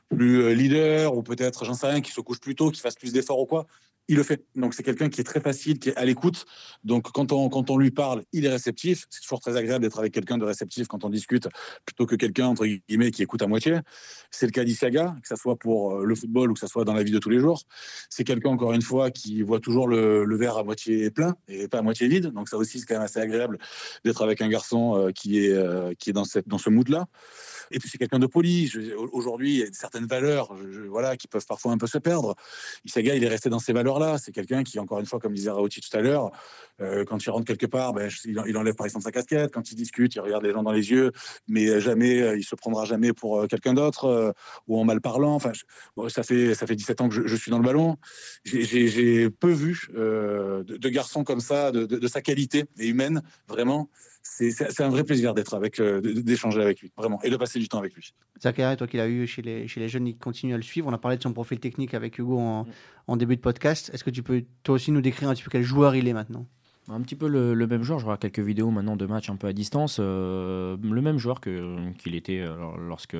[0.08, 3.12] plus leader ou peut-être, j'en sais rien, qu'il se couche plus tôt, qu'il fasse plus
[3.12, 3.66] d'efforts ou quoi
[4.08, 4.44] il le fait.
[4.54, 6.44] Donc c'est quelqu'un qui est très facile, qui est à l'écoute.
[6.84, 9.06] Donc quand on, quand on lui parle, il est réceptif.
[9.10, 11.48] C'est toujours très agréable d'être avec quelqu'un de réceptif quand on discute,
[11.84, 13.78] plutôt que quelqu'un, entre guillemets, qui écoute à moitié.
[14.30, 16.84] C'est le cas d'Isiaga, que ce soit pour euh, le football ou que ce soit
[16.84, 17.62] dans la vie de tous les jours.
[18.10, 21.78] C'est quelqu'un, encore une fois, qui voit toujours le, verre à moitié plein et pas
[21.78, 22.26] à moitié vide.
[22.32, 23.58] Donc ça aussi, c'est quand même assez agréable
[24.04, 27.06] d'être avec un garçon euh, qui est, euh, qui est dans, cette, dans ce mood-là.
[27.70, 28.72] Et puis c'est quelqu'un de poli.
[29.12, 30.54] Aujourd'hui, il y a certaines valeurs
[30.88, 32.34] voilà, qui peuvent parfois un peu se perdre.
[32.84, 34.18] Isaga, il est resté dans ces valeurs-là.
[34.18, 36.30] C'est quelqu'un qui, encore une fois, comme disait Raouti tout à l'heure,
[36.80, 39.52] euh, quand il rentre quelque part, ben, il, enlève par exemple sa casquette.
[39.52, 41.12] Quand il discute, il regarde les gens dans les yeux,
[41.48, 44.34] mais jamais, euh, il se prendra jamais pour euh, quelqu'un d'autre
[44.66, 45.34] ou en mal parlant.
[45.34, 45.52] Enfin,
[46.08, 47.96] ça fait ça fait 17 ans que je, suis dans le ballon.
[48.44, 53.88] J'ai peu vu de, garçons comme ça, de, de, sa qualité et humaine, vraiment
[54.24, 57.68] c'est un vrai plaisir d'être avec, euh, d'échanger avec lui, vraiment, et de passer du
[57.68, 58.14] temps avec lui.
[58.42, 60.88] Zachary, toi qui l'as eu chez les, chez les jeunes, il continue à le suivre.
[60.88, 62.66] On a parlé de son profil technique avec Hugo en,
[63.06, 63.90] en début de podcast.
[63.92, 66.14] Est-ce que tu peux toi aussi nous décrire un petit peu quel joueur il est
[66.14, 66.46] maintenant?
[66.88, 69.46] Un petit peu le, même joueur, je vois quelques vidéos maintenant de matchs un peu
[69.46, 69.98] à distance.
[70.00, 73.16] Euh, le même joueur qu'il était euh, lorsque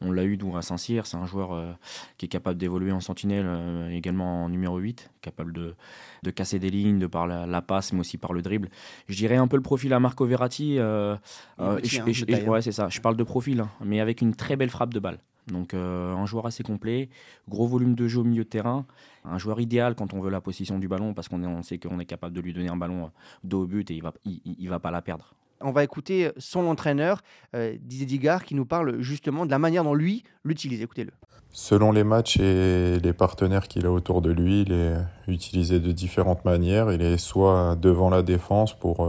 [0.00, 1.06] on l'a eu à Saint-Cyr.
[1.06, 1.72] C'est un joueur euh,
[2.18, 5.74] qui est capable d'évoluer en sentinelle, également en numéro 8, capable de,
[6.22, 8.68] de casser des lignes de par la, passe, mais aussi par le dribble.
[9.08, 10.78] Je dirais un peu le profil à Marco Verratti.
[10.78, 11.18] Hein,
[11.58, 12.88] ouais, c'est ça.
[12.88, 15.18] Je parle de profil, hein, mais avec une très belle frappe de balle.
[15.48, 17.08] Donc euh, un joueur assez complet,
[17.48, 18.86] gros volume de jeu au milieu de terrain,
[19.24, 21.98] un joueur idéal quand on veut la position du ballon parce qu'on on sait qu'on
[22.00, 23.08] est capable de lui donner un ballon euh,
[23.42, 25.34] dos au but et il va, il, va pas la perdre.
[25.60, 27.22] On va écouter son entraîneur,
[27.54, 30.80] euh, Didier Digard, qui nous parle justement de la manière dont lui l'utilise.
[30.82, 31.12] Écoutez-le.
[31.52, 34.96] Selon les matchs et les partenaires qu'il a autour de lui, il est
[35.28, 36.90] utilisé de différentes manières.
[36.90, 39.06] Il est soit devant la défense pour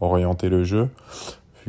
[0.00, 0.90] orienter le jeu,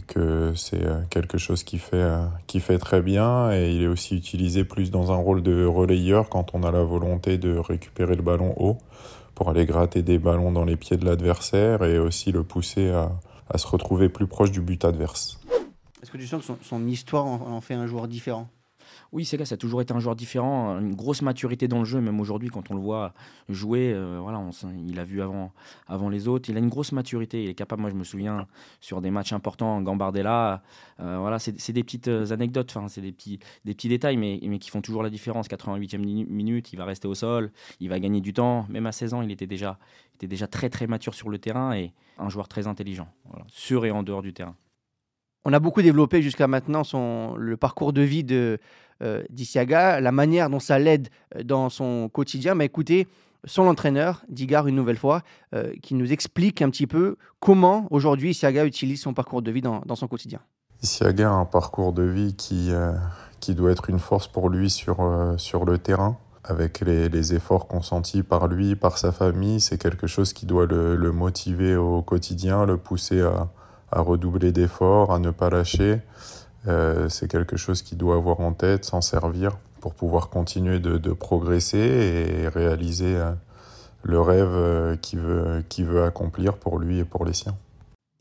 [0.06, 3.88] que c'est euh, quelque chose qui fait, euh, qui fait très bien et il est
[3.88, 8.16] aussi utilisé plus dans un rôle de relayeur quand on a la volonté de récupérer
[8.16, 8.78] le ballon haut
[9.36, 13.12] pour aller gratter des ballons dans les pieds de l'adversaire et aussi le pousser à,
[13.50, 15.40] à se retrouver plus proche du but adverse.
[16.02, 18.48] Est-ce que tu sens que son, histoire en fait un joueur différent?
[19.14, 22.02] Oui, Sega, ça a toujours été un joueur différent, une grosse maturité dans le jeu,
[22.02, 23.14] même aujourd'hui, quand on le voit
[23.48, 24.44] jouer, euh, voilà,
[24.88, 25.52] il a vu avant,
[25.88, 26.50] avant les autres.
[26.50, 28.48] Il a une grosse maturité, il est capable, moi je me souviens,
[28.82, 30.62] sur des matchs importants, Gambardella,
[31.00, 34.60] euh, voilà, c'est des petites euh, anecdotes, c'est des petits, des petits détails, mais, mais
[34.60, 35.48] qui font toujours la différence.
[35.48, 38.66] 88e minute, il va rester au sol, il va gagner du temps.
[38.70, 39.80] Même à 16 ans, il était déjà,
[40.16, 43.08] était déjà très très mature sur le terrain et un joueur très intelligent,
[43.48, 44.56] sur et en dehors du terrain.
[45.50, 48.60] On a beaucoup développé jusqu'à maintenant son, le parcours de vie de,
[49.02, 51.08] euh, la manière dont ça l'aide
[51.38, 52.54] euh, dans son quotidien.
[52.54, 53.08] Mais écoutez,
[53.46, 55.22] son entraîneur, Digard, une nouvelle fois,
[55.56, 59.62] euh, qui nous explique un petit peu comment aujourd'hui Isiaga utilise son parcours de vie
[59.62, 60.42] dans, son quotidien.
[60.84, 62.72] Isiaga a un parcours de vie qui,
[63.40, 64.98] qui doit être une force pour lui sur,
[65.38, 66.18] sur le terrain.
[66.44, 71.12] Avec les, efforts consentis par lui, par sa famille, c'est quelque chose qui doit le,
[71.14, 73.48] motiver au quotidien, le pousser à,
[73.92, 76.00] à redoubler d'efforts, à ne pas lâcher.
[76.68, 81.14] Euh, c'est quelque chose qu'il doit avoir en tête, s'en servir pour pouvoir continuer de,
[81.14, 83.32] progresser et réaliser euh,
[84.04, 87.58] le rêve euh, qu'il veut, accomplir pour lui et pour les siens.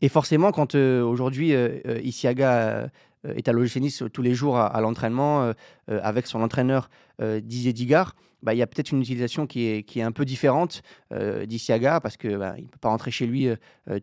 [0.01, 1.55] Et forcément, quand aujourd'hui
[2.03, 2.87] Isiaga
[3.23, 5.53] est à l'OGC tous les jours à, l'entraînement
[5.87, 9.99] avec son entraîneur Didier Digard, bah, il y a peut-être une utilisation qui est, qui
[9.99, 13.49] est un peu différente d'Isiaga parce qu'il bah, ne peut pas rentrer chez lui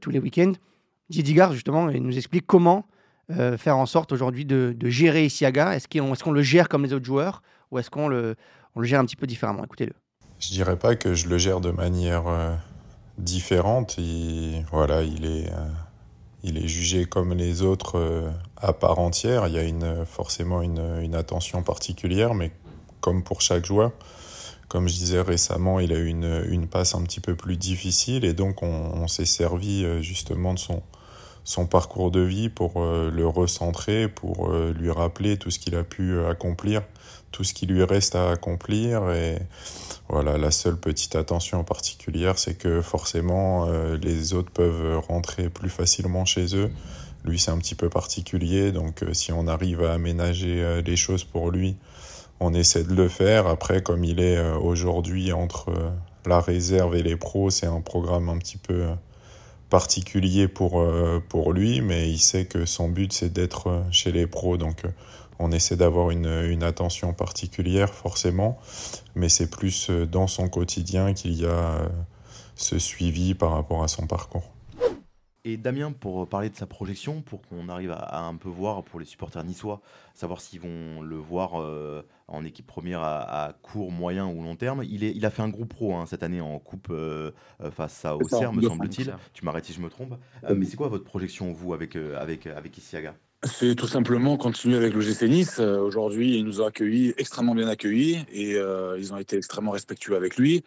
[0.01, 0.55] tous les week-ends.
[1.11, 2.87] Didier Digard, justement, il nous explique comment
[3.31, 7.05] euh, faire en sorte aujourd'hui de, gérer Isiaga Est-ce qu'on le gère comme les autres
[7.05, 8.37] joueurs ou est-ce qu'on le,
[8.81, 9.65] gère un petit peu différemment?
[9.65, 9.93] Écoutez-le.
[10.39, 12.55] Je dirais pas que je le gère de manière euh,
[13.19, 13.97] différente.
[13.99, 15.69] Il, voilà, il est, euh,
[16.43, 19.47] il est jugé comme les autres à part entière.
[19.49, 22.51] Il y a forcément une, attention particulière, mais
[23.01, 23.93] comme pour chaque joueur.
[24.69, 28.33] Comme je disais récemment, il a eu une, passe un petit peu plus difficile et
[28.33, 30.83] donc on, on s'est servi justement de son,
[31.45, 35.77] son parcours de vie pour euh, le recentrer, pour euh, lui rappeler tout ce qu'il
[35.77, 36.83] a pu euh, accomplir,
[37.33, 39.11] tout ce qui lui reste à accomplir.
[39.11, 39.39] Et
[40.09, 43.67] voilà, la seule petite attention particulière, c'est que forcément,
[44.01, 46.71] les autres peuvent rentrer plus facilement chez eux.
[47.25, 51.51] Lui, c'est un petit peu particulier, donc si on arrive à aménager les choses pour
[51.51, 51.77] lui,
[52.39, 53.49] on essaie de le faire.
[53.49, 55.73] Après, comme il est aujourd'hui entre
[56.27, 58.87] la réserve et les pros, c'est un programme un petit peu
[59.71, 64.13] particulier pour, euh, pour lui, mais il sait que son but c'est d'être euh, chez
[64.13, 64.89] les pros, donc euh,
[65.39, 68.59] on essaie d'avoir une, une, attention particulière forcément,
[69.15, 71.91] mais c'est plus dans son quotidien qu'il y a
[72.55, 74.49] ce suivi par rapport à son parcours.
[75.43, 79.01] Et Damien, pour parler de sa projection, pour qu'on arrive à, un peu voir pour
[79.01, 79.81] les supporters niçois,
[80.15, 81.61] savoir s'ils vont le voir
[82.29, 85.49] en équipe première à, court, moyen ou long terme, il, est, il a fait un
[85.49, 89.15] groupe pro hein, cette année en coupe euh, euh, face à Auxerre, me semble-t-il.
[89.33, 90.15] Tu m'arrêtes si je me trompe.
[90.55, 93.15] mais c'est quoi votre projection, vous, avec, avec, avec Isiaga
[93.47, 95.59] c'est tout simplement continuer avec le GC Nice.
[95.59, 98.57] Aujourd'hui, il nous a accueillis, extrêmement bien accueillis, et
[98.99, 100.65] ils ont été extrêmement respectueux avec lui.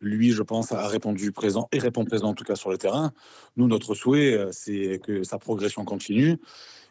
[0.00, 3.12] Lui, je pense, a répondu présent et répond présent en tout cas sur le terrain.
[3.56, 6.36] Nous, notre souhait, euh, c'est que sa progression continue.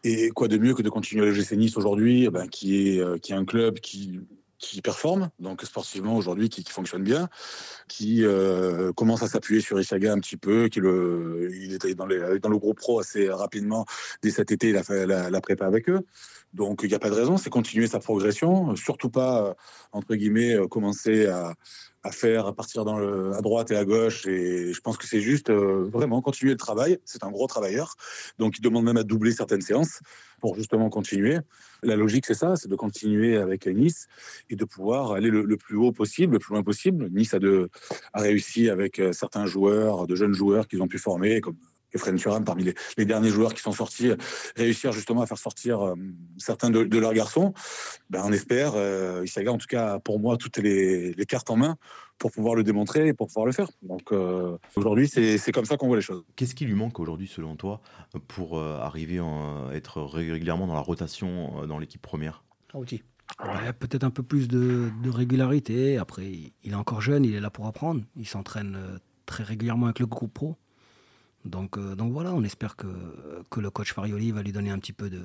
[0.04, 3.00] Et quoi de mieux que de continuer le GC Nice aujourd'hui, eh ben, qui, est,
[3.00, 4.20] euh, qui est un club qui,
[4.58, 7.30] qui performe, donc sportivement aujourd'hui, qui, fonctionne bien,
[7.88, 12.06] qui euh, commence à s'appuyer sur Ishaga un petit peu, qui le, il était dans,
[12.06, 13.86] les, dans le groupe pro assez rapidement.
[14.22, 16.02] Dès cet été, il a fait la, prépa avec eux.
[16.54, 19.56] Donc il n'y a pas de raison, c'est continuer sa progression, surtout pas,
[19.92, 21.54] entre guillemets, commencer à,
[22.06, 22.98] à faire, à partir dans
[23.34, 24.28] à droite et à gauche.
[24.28, 27.00] Et je pense que c'est juste euh, vraiment continuer le travail.
[27.04, 27.96] C'est un gros travailleur.
[28.38, 30.00] Donc, il demande même à doubler certaines séances
[30.46, 31.40] pour justement continuer.
[31.82, 34.08] La logique, c'est ça, c'est de continuer avec Nice
[34.52, 37.10] et de pouvoir aller le, plus haut possible, le plus loin possible.
[37.10, 37.68] Nice a, de,
[38.14, 41.56] a réussi avec euh, certains joueurs, de jeunes joueurs qu'ils ont pu former, comme
[41.96, 44.12] Efren Turam, parmi les, derniers joueurs qui sont sortis,
[44.56, 45.96] réussir justement à faire sortir euh,
[46.38, 47.54] certains de, leurs garçons.
[48.10, 51.78] Ben, on espère, euh, Isaga, en tout cas pour moi, toutes les, cartes en main
[52.20, 53.68] pour pouvoir le démontrer et pour pouvoir le faire.
[53.82, 56.24] Donc euh, aujourd'hui, c'est comme ça qu'on voit les choses.
[56.36, 57.82] Qu'est-ce qui lui manque aujourd'hui, selon toi,
[58.28, 62.44] pour arriver à être régulièrement dans la rotation dans l'équipe première?
[62.74, 65.98] Ouais, peut-être un peu plus de, de, régularité.
[65.98, 66.26] Après,
[66.64, 68.02] il est encore jeune, il est là pour apprendre.
[68.16, 70.58] Il s'entraîne très régulièrement avec le groupe pro.
[71.46, 72.88] Donc, euh, donc voilà, on espère que,
[73.50, 75.22] que le coach Farioli va lui donner un petit peu de,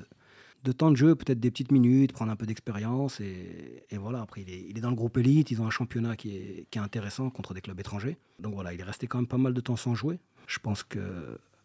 [0.63, 3.19] de temps de jeu, peut-être des petites minutes, prendre un peu d'expérience.
[3.19, 5.71] Et, et, voilà, après, il est, il est, dans le groupe élite, ils ont un
[5.71, 8.17] championnat qui est, qui est, intéressant contre des clubs étrangers.
[8.39, 10.19] Donc voilà, il est resté quand même pas mal de temps sans jouer.
[10.47, 10.99] Je pense que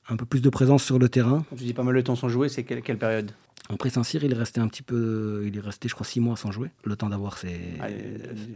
[0.08, 1.44] un peu plus de présence sur le terrain.
[1.50, 3.32] Quand tu dis pas mal de temps sans jouer, c'est quelle, quelle période?
[3.68, 6.36] Après Saint-Cyr, il est resté un petit peu, il est resté, je crois, six mois
[6.36, 7.88] sans jouer, le temps d'avoir ses, ah,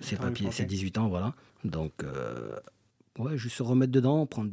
[0.00, 1.34] ses papiers, ses 18 ans, voilà.
[1.64, 2.54] Donc, euh,
[3.18, 4.52] ouais, juste se remettre dedans, prendre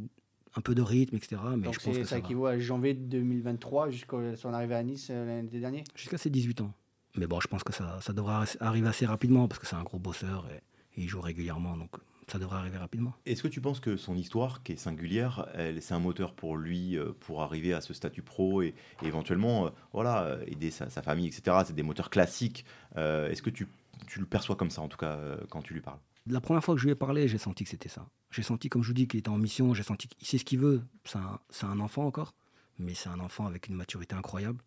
[0.58, 1.38] un peu de rythme, etc.
[1.56, 5.26] Mais je pense que ça, équivaut à janvier 2023 jusqu'à son arrivée à Nice euh,
[5.26, 6.74] l'année dernière Jusqu'à ses 18 ans.
[7.16, 9.84] Mais bon, je pense que ça, ça devrait arriver assez rapidement parce que c'est un
[9.84, 10.62] gros bosseur et,
[11.00, 11.78] il joue régulièrement.
[11.78, 11.92] Donc
[12.28, 13.14] ça devrait arriver rapidement.
[13.28, 15.48] Est-ce que tu penses que son histoire, qui est singulière,
[15.80, 19.70] c'est un moteur pour lui euh, pour arriver à ce statut pro et, éventuellement euh,
[19.94, 21.58] voilà, aider sa, famille, etc.
[21.68, 22.66] C'est des moteurs classiques.
[22.96, 23.68] Est-ce que tu,
[24.08, 26.00] tu, le perçois comme ça, en tout cas, quand tu lui parles?
[26.30, 28.08] La première fois que je lui ai parlé, j'ai senti que c'était ça.
[28.32, 29.74] J'ai senti, comme je vous dis, qu'il était en mission.
[29.74, 30.82] J'ai senti qu'il sait ce qu'il veut.
[31.06, 32.34] C'est un, un, enfant encore,
[32.80, 34.60] mais c'est un enfant avec une maturité incroyable.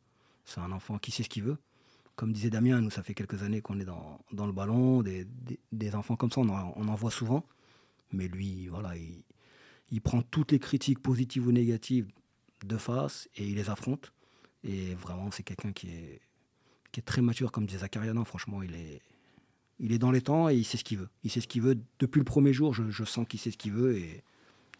[0.45, 1.59] C'est un enfant qui sait ce qu'il veut.
[2.17, 5.03] Comme disait Damien, nous, ça fait quelques années qu'on est dans, dans, le ballon.
[5.03, 5.27] Des,
[5.73, 7.47] des, enfants comme ça, on en, on en, voit souvent.
[8.13, 9.23] Mais lui, voilà, il,
[9.91, 12.11] il prend toutes les critiques positives ou négatives
[12.65, 14.13] de face et il les affronte.
[14.65, 16.21] Et vraiment, c'est quelqu'un qui est,
[16.93, 18.13] qui est très mature, comme disait Zachariah.
[18.25, 19.01] franchement, il est,
[19.81, 21.09] il est dans les temps et il sait ce qu'il veut.
[21.25, 21.79] Il sait ce qu'il veut.
[21.99, 24.23] Depuis le premier jour, je, sens qu'il sait ce qu'il veut et,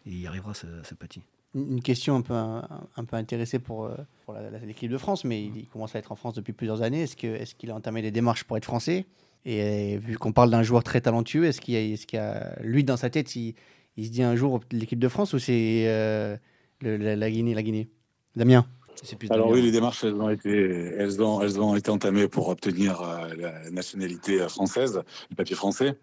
[0.05, 1.21] il y arrivera, ce, petit.
[1.53, 4.35] Une question un peu, un, peu intéressée pour, euh, pour
[4.65, 7.01] l'équipe de France, mais il, commence à être en France depuis plusieurs années.
[7.01, 9.05] Est-ce qu'il est qu'il a entamé des démarches pour être français?
[9.43, 12.97] Et vu qu'on parle d'un joueur très talentueux, est-ce qu'il y, a, a, lui, dans
[12.97, 13.55] sa tête, il,
[13.97, 16.37] se dit un jour l'équipe de France ou c'est euh,
[16.81, 17.89] la, Guinée, la Guinée?
[18.35, 18.65] Damien
[19.29, 23.01] alors oui, les démarches, elles ont été, elles ont, elles ont été entamées pour obtenir
[23.01, 25.97] euh, la nationalité française, le papier français.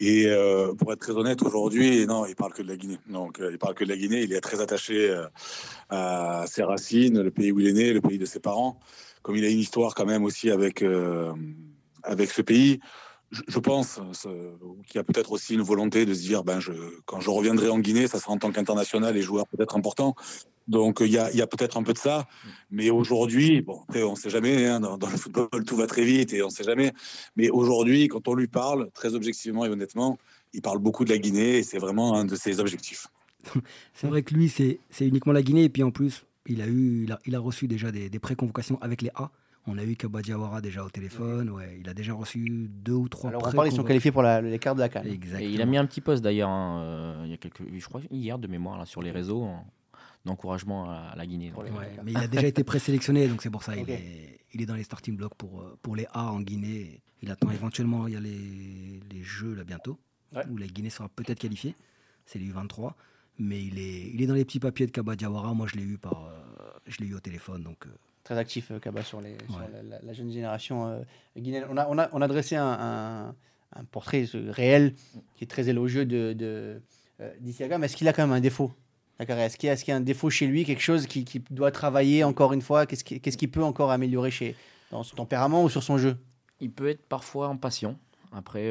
[0.00, 2.98] Et euh, pour être très honnête, aujourd'hui, non, il parle que de la Guinée.
[3.08, 4.22] Donc, euh, il parle que de la Guinée.
[4.22, 5.16] Il est très attaché
[5.88, 8.78] à ses racines, le pays où il est né, le pays de ses parents.
[9.22, 10.84] Comme il a une histoire quand même aussi avec
[12.04, 12.80] avec ce pays,
[13.30, 14.00] je, pense
[14.86, 16.60] qu'il y a peut-être aussi une volonté de se dire, ben,
[17.04, 20.14] quand je reviendrai en Guinée, ça sera en tant qu'international et joueur peut-être important.
[20.66, 22.26] Donc il y a, peut-être un peu de ça.
[22.70, 26.32] Mais aujourd'hui, après, on ne sait jamais, hein, dans, le football, tout va très vite
[26.32, 26.92] et on ne sait jamais.
[27.36, 30.18] Mais aujourd'hui, quand on lui parle, très objectivement et honnêtement,
[30.52, 33.08] il parle beaucoup de la Guinée et c'est vraiment un de ses objectifs.
[33.94, 35.64] c'est vrai que lui, c'est uniquement la Guinée.
[35.64, 39.02] Et puis en plus, il a, eu, il a, reçu déjà des, des pré-convocations avec
[39.02, 39.30] les A.
[39.66, 41.50] On a eu Kabadiawara déjà au téléphone.
[41.50, 43.28] Ouais, il a déjà reçu deux ou trois.
[43.30, 45.02] Alors on parle, ils sont qualifiés pour l'écart de la CAN.
[45.04, 47.84] Et il a mis un petit poste d'ailleurs, hein, euh, il y a quelques, je
[47.84, 49.46] crois hier de mémoire là, sur les réseaux
[50.24, 51.52] d'encouragement à la Guinée.
[52.04, 54.74] mais il a déjà été présélectionné, donc c'est pour ça il, est, il est dans
[54.74, 57.02] les starting blocks pour, euh, pour les A en Guinée.
[57.22, 59.98] Il attend éventuellement, il y a les, les Jeux là bientôt,
[60.50, 61.74] où la Guinée sera peut-être qualifiée.
[62.26, 62.92] C'est les U23.
[63.40, 65.54] Mais il est, il est dans les petits papiers de Kabadiawara.
[65.54, 67.62] Moi, je l'ai eu, par, euh, je l'ai eu au téléphone.
[67.62, 67.86] Donc,
[68.28, 69.38] très actif, euh, Kaba, sur, les,
[70.02, 71.00] la, jeune génération euh,
[71.34, 71.64] guinéenne.
[71.70, 73.34] On a, on, a, on a dressé un,
[73.74, 74.94] un, portrait réel
[75.34, 76.82] qui est très élogieux de, de
[77.20, 77.30] euh,
[77.78, 78.70] mais est-ce qu'il a quand même un défaut?
[79.18, 81.70] Est-ce qu'il y, est y, a un défaut chez lui, quelque chose qui, qui doit
[81.70, 82.84] travailler encore une fois?
[82.84, 84.54] Qu'est-ce qu'il qu peut encore améliorer chez,
[84.90, 86.16] dans son tempérament ou sur son jeu?
[86.60, 87.96] Il peut être parfois impatient.
[88.30, 88.70] Après,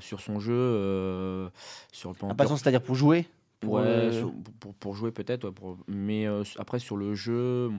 [0.00, 1.50] sur son jeu,
[1.90, 2.30] sur le plan.
[2.30, 3.26] Impatient, c'est-à-dire pour jouer?
[3.64, 4.26] Ouais, euh,
[4.60, 5.50] pour, pour, jouer peut-être,
[5.88, 7.70] mais euh, après sur le jeu,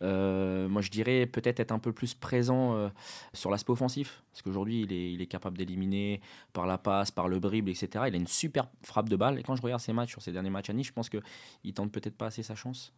[0.00, 2.90] euh, moi je dirais peut-être être un peu plus présent
[3.32, 6.20] sur l'aspect offensif, parce qu'aujourd'hui il est, il est capable d'éliminer
[6.52, 8.04] par la passe, par le dribble, etc.
[8.06, 10.30] Il a une super frappe de balle, et quand je regarde ses matchs, sur ses
[10.30, 12.92] derniers matchs à Nice, je pense qu'il tente peut-être pas assez sa chance.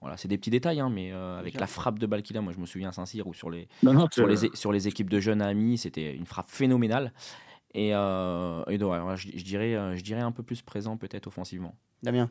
[0.00, 2.54] voilà, c'est des petits détails, hein, mais avec la frappe de balle qu'il a, moi
[2.54, 3.68] je me souviens à Saint-Cyr ou sur les,
[4.12, 7.12] sur, les, sur les équipes de jeunes amis, c'était une frappe phénoménale.
[7.74, 11.74] Et, euh, je, dirais, euh, je dirais un peu plus présent peut-être offensivement.
[12.02, 12.30] Damien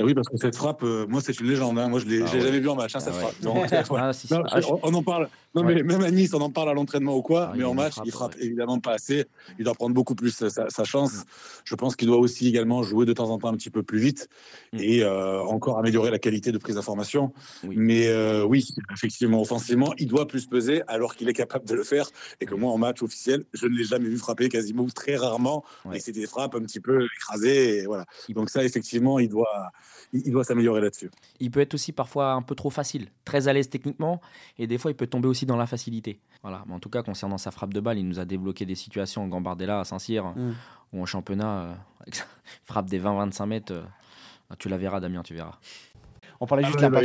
[0.00, 1.76] ah oui, parce que cette frappe, euh, moi, c'est une légende.
[1.76, 1.88] Hein.
[1.88, 3.34] Moi, je l'ai ah jamais vu en match, hein, cette ah frappe.
[3.42, 5.28] Ah, on, en parle.
[5.54, 7.52] Non, mais même à Nice, on en parle à l'entraînement ou quoi.
[7.56, 9.24] mais en match, il frappe évidemment pas assez.
[9.58, 11.24] Il doit prendre beaucoup plus sa, chance.
[11.64, 13.98] Je pense qu'il doit aussi également jouer de temps en temps un petit peu plus
[13.98, 14.28] vite
[14.72, 14.78] mm.
[14.80, 17.32] et euh, encore améliorer la qualité de prise d'information.
[17.64, 21.82] Mais euh, oui, effectivement, offensivement, il doit plus peser alors qu'il est capable de le
[21.82, 22.10] faire.
[22.40, 25.16] Et que moi, en match officiel, je ne l'ai jamais vu frapper quasiment ou très
[25.16, 25.64] rarement.
[25.92, 27.78] Et c'est des frappes un petit peu écrasées.
[27.78, 28.04] Et voilà.
[28.28, 29.70] Donc ça, effectivement, il doit
[30.12, 31.10] il doit s'améliorer là-dessus.
[31.40, 34.20] Il peut être aussi parfois un peu trop facile, très à l'aise techniquement,
[34.58, 36.20] et des fois il peut tomber aussi dans la facilité.
[36.42, 36.64] Voilà.
[36.66, 39.24] Mais en tout cas, concernant sa frappe de balle, il nous a débloqué des situations
[39.24, 40.54] en Gambardella, à Saint-Cyr, mm.
[40.92, 41.74] ou en championnat, euh,
[42.64, 43.72] frappe des 20-25 mètres.
[43.72, 43.82] Euh,
[44.58, 45.58] tu la verras, Damien, tu verras.
[46.40, 47.00] On parlait juste ah, bah,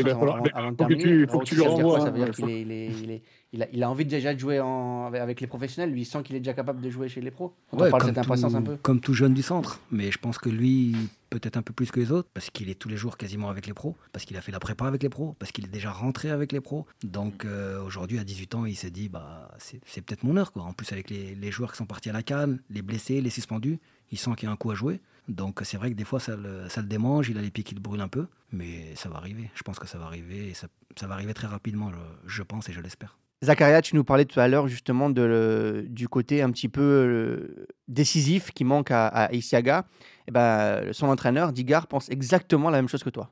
[0.54, 1.04] avant, de terminer.
[1.04, 2.02] Il faut que tu, le renvoies.
[2.02, 5.92] Ça veut dire qu'il est, il a, envie déjà de jouer avec les professionnels.
[5.92, 7.54] Lui, il sent qu'il est déjà capable de jouer chez les pros.
[7.72, 8.78] on parle cette impatience un peu.
[8.78, 9.80] Comme tout jeune du centre.
[9.92, 10.96] Mais je pense que lui,
[11.30, 13.68] peut-être un peu plus que les autres, parce qu'il est tous les jours quasiment avec
[13.68, 15.92] les pros, parce qu'il a fait la prépa avec les pros, parce qu'il est déjà
[15.92, 16.88] rentré avec les pros.
[17.04, 20.52] Donc euh, aujourd'hui, à 18 ans, il s'est dit, bah, c'est peut-être mon heure.
[20.52, 20.63] Quoi.
[20.63, 23.80] En plus, avec les, joueurs qui sont partis à la canne, les blessés, les suspendus,
[24.12, 25.00] il sent qu'il y a un coup à jouer.
[25.28, 27.63] Donc c'est vrai que des fois, ça le, ça le, démange, il a les pieds
[27.63, 29.52] qui le brûlent un peu, mais ça va arriver.
[29.54, 31.92] Je pense que ça va arriver, et ça, ça va arriver très rapidement,
[32.26, 33.18] je pense et je l'espère.
[33.43, 38.51] Zacharia, tu nous parlais tout à l'heure justement du côté un petit peu euh, décisif
[38.51, 39.86] qui manque à, Isiaga.
[40.27, 43.32] eh ben, son entraîneur, Digard, pense exactement la même chose que toi.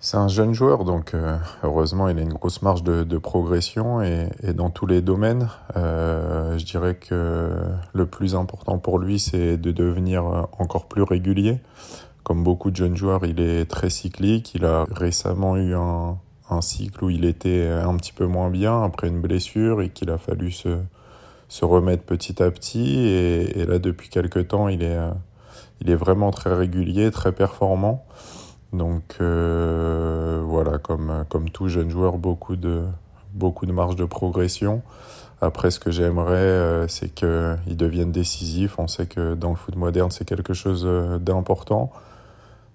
[0.00, 4.28] C'est un jeune joueur, donc euh, heureusement il a une grosse marge de, progression et,
[4.54, 5.48] dans tous les domaines.
[5.76, 7.50] Euh, je dirais que
[7.92, 10.24] le plus important pour lui, c'est de devenir
[10.58, 11.60] encore plus régulier.
[12.22, 14.54] Comme beaucoup de jeunes joueurs, il est très cyclique.
[14.54, 16.18] Il a récemment eu un,
[16.50, 20.10] un cycle où il était un petit peu moins bien après une blessure et qu'il
[20.10, 20.78] a fallu se,
[21.48, 22.98] se remettre petit à petit.
[22.98, 24.98] Et, là, depuis quelques temps, il est,
[25.80, 28.04] il est vraiment très régulier, très performant.
[28.74, 32.82] Donc euh, voilà, comme, comme tout jeune joueur, beaucoup de,
[33.32, 34.82] beaucoup de marge de progression.
[35.40, 38.78] Après, ce que j'aimerais, euh, c'est qu'il devienne décisif.
[38.78, 41.92] On sait que dans le foot moderne, c'est quelque chose euh, d'important.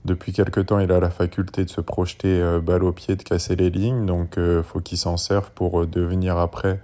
[0.05, 3.55] Depuis quelque temps, il a la faculté de se projeter balle au pied, de casser
[3.55, 4.05] les lignes.
[4.05, 6.79] Donc, il faut qu'il s'en serve pour devenir après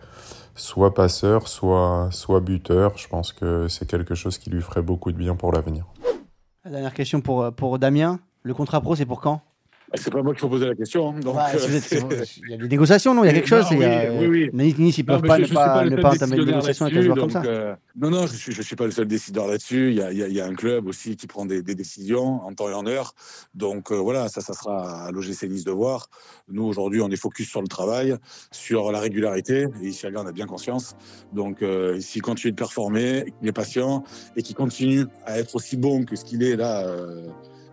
[0.55, 2.97] soit passeur, soit, soit buteur.
[2.97, 5.85] Je pense que c'est quelque chose qui lui ferait beaucoup de bien pour l'avenir.
[6.63, 8.19] La dernière question pour, Damien.
[8.43, 9.41] Le contrat pro, c'est pour quand?
[9.93, 11.09] C'est pas moi qui faut poser la question.
[11.09, 11.79] Hein, donc, euh,
[12.43, 13.77] il y a des négociations, non Il y a quelque chose oui,
[14.19, 14.73] oui, oui.
[14.77, 17.29] Nice, ils peuvent pas, ne pas, ne pas entamer des négociations avec un joueur comme
[17.29, 17.43] ça.
[17.45, 19.91] Euh, non, non, je ne suis, je suis pas le seul décideur là-dessus.
[19.91, 22.53] Il y a, il y a, un club aussi qui prend des, des, décisions en
[22.53, 23.13] temps et en heure.
[23.53, 26.09] Donc euh, voilà, ça, ça sera à l'OGC Nice de voir.
[26.49, 28.15] Nous, aujourd'hui, on est focus sur le travail,
[28.51, 29.67] sur la régularité.
[29.81, 30.95] Et ici, on a bien conscience.
[31.33, 31.63] Donc
[31.99, 34.03] s'il continue de performer, qu'il est patient
[34.35, 36.85] et qu'il continue à être aussi bon que ce qu'il est là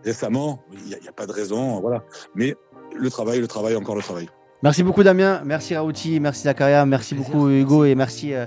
[0.03, 2.03] récemment, il n'y a, pas de raison, voilà.
[2.35, 2.55] Mais
[2.95, 4.27] le travail, le travail, encore le travail.
[4.63, 8.45] Merci beaucoup Damien, merci Raouti, merci Zakaria, merci beaucoup Hugo et merci, euh,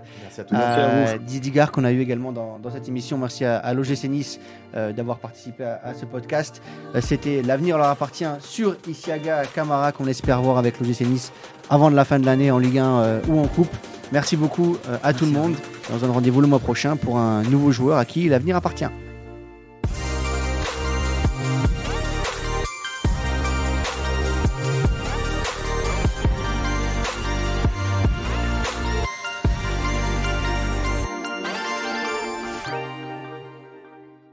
[0.50, 3.18] à, Didier qu'on a eu également dans, cette émission.
[3.18, 4.40] Merci à, l'OGC Nice
[4.74, 6.62] euh, d'avoir participé à, ce podcast.
[6.94, 11.32] Euh, c'était L'avenir leur appartient sur Isiaga Camara qu'on espère voir avec l'OGC Nice
[11.68, 13.76] avant de la fin de l'année en Ligue 1 ou en Coupe.
[14.10, 15.54] Merci beaucoup à tout le monde.
[15.92, 18.88] On se donne rendez-vous le mois prochain pour un nouveau joueur à qui l'avenir appartient.